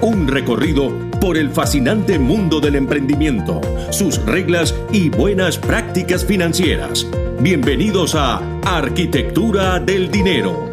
[0.00, 3.60] Un recorrido por el fascinante mundo del emprendimiento,
[3.90, 7.04] sus reglas y buenas prácticas financieras.
[7.40, 10.70] Bienvenidos a Arquitectura del Dinero.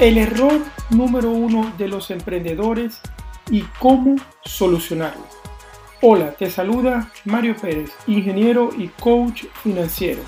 [0.00, 3.00] El error número uno de los emprendedores
[3.52, 5.26] y cómo solucionarlo.
[6.02, 10.22] Hola, te saluda Mario Pérez, ingeniero y coach financiero.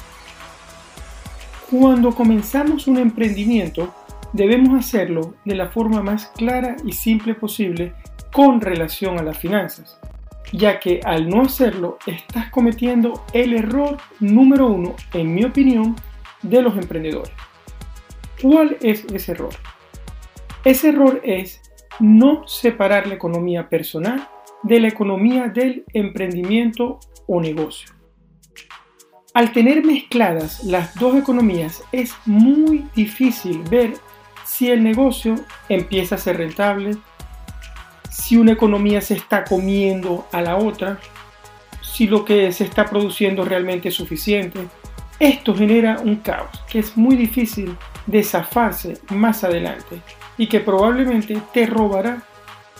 [1.71, 3.93] Cuando comenzamos un emprendimiento,
[4.33, 7.93] debemos hacerlo de la forma más clara y simple posible
[8.33, 10.01] con relación a las finanzas,
[10.51, 15.95] ya que al no hacerlo estás cometiendo el error número uno, en mi opinión,
[16.41, 17.33] de los emprendedores.
[18.41, 19.53] ¿Cuál es ese error?
[20.64, 21.61] Ese error es
[22.01, 24.27] no separar la economía personal
[24.62, 27.98] de la economía del emprendimiento o negocio.
[29.34, 33.95] Al tener mezcladas las dos economías es muy difícil ver
[34.47, 35.35] si el negocio
[35.69, 36.97] empieza a ser rentable,
[38.11, 40.98] si una economía se está comiendo a la otra,
[41.83, 44.61] si lo que se está produciendo realmente es suficiente.
[45.20, 47.77] Esto genera un caos que es muy difícil
[48.07, 50.01] de zafarse más adelante
[50.39, 52.23] y que probablemente te robará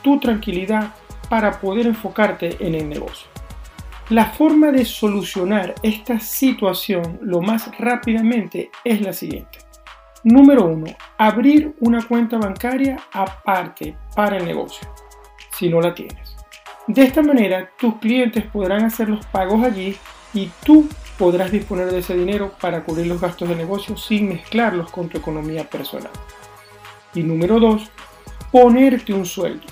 [0.03, 0.95] tu tranquilidad
[1.29, 3.38] para poder enfocarte en el negocio.
[4.11, 9.59] La forma de solucionar esta situación lo más rápidamente es la siguiente.
[10.25, 10.87] Número 1.
[11.19, 14.89] Abrir una cuenta bancaria aparte para el negocio,
[15.53, 16.37] si no la tienes.
[16.87, 19.95] De esta manera, tus clientes podrán hacer los pagos allí
[20.33, 24.91] y tú podrás disponer de ese dinero para cubrir los gastos de negocio sin mezclarlos
[24.91, 26.13] con tu economía personal.
[27.13, 27.83] Y número 2.
[28.51, 29.67] Ponerte un sueldo.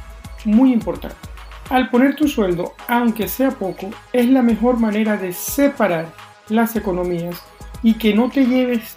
[0.44, 1.25] Muy importante.
[1.68, 6.12] Al ponerte un sueldo, aunque sea poco, es la mejor manera de separar
[6.48, 7.42] las economías
[7.82, 8.96] y que no te lleves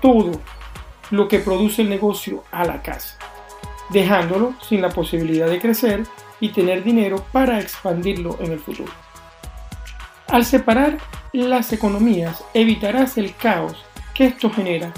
[0.00, 0.32] todo
[1.10, 3.16] lo que produce el negocio a la casa,
[3.90, 6.04] dejándolo sin la posibilidad de crecer
[6.40, 8.92] y tener dinero para expandirlo en el futuro.
[10.28, 10.98] Al separar
[11.32, 14.92] las economías evitarás el caos que esto genera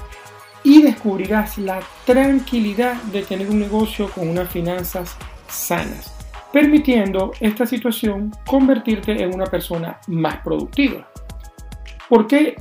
[0.64, 5.16] y descubrirás la tranquilidad de tener un negocio con unas finanzas
[5.48, 6.21] sanas,
[6.52, 11.08] permitiendo esta situación convertirte en una persona más productiva.
[12.08, 12.56] ¿Por qué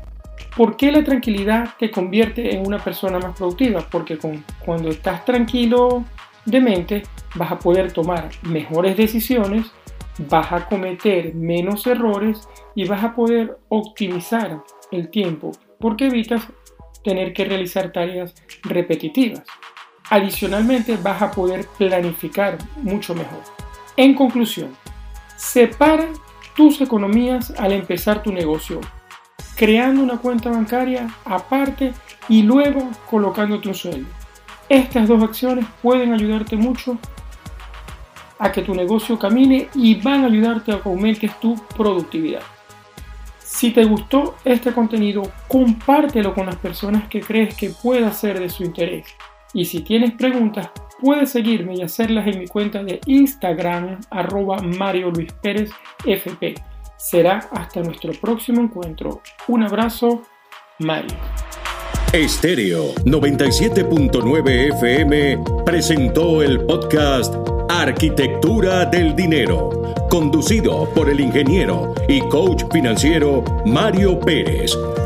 [0.56, 3.88] ¿Por qué la tranquilidad te convierte en una persona más productiva?
[3.90, 4.20] Porque
[4.66, 6.04] cuando estás tranquilo
[6.46, 7.04] de mente
[7.36, 9.72] vas a poder tomar mejores decisiones,
[10.30, 16.46] vas a cometer menos errores y vas a poder optimizar el tiempo porque evitas
[17.02, 19.44] tener que realizar tareas repetitivas.
[20.10, 23.61] Adicionalmente vas a poder planificar mucho mejor.
[23.98, 24.76] En conclusión,
[25.36, 26.08] separa
[26.56, 28.82] tus economías al empezar tu negocio
[29.62, 31.94] creando una cuenta bancaria aparte
[32.28, 34.10] y luego colocándote un sueldo.
[34.68, 36.98] Estas dos acciones pueden ayudarte mucho
[38.40, 42.42] a que tu negocio camine y van a ayudarte a que aumentes tu productividad.
[43.38, 48.50] Si te gustó este contenido, compártelo con las personas que crees que pueda ser de
[48.50, 49.06] su interés.
[49.54, 55.10] Y si tienes preguntas, puedes seguirme y hacerlas en mi cuenta de Instagram, arroba Mario
[55.12, 55.72] Luis Pérez
[56.06, 56.56] FP.
[56.96, 59.22] Será hasta nuestro próximo encuentro.
[59.48, 60.22] Un abrazo,
[60.80, 61.18] Mario.
[62.14, 67.34] Estéreo 97.9 FM presentó el podcast
[67.70, 74.78] Arquitectura del Dinero, conducido por el ingeniero y coach financiero Mario Pérez.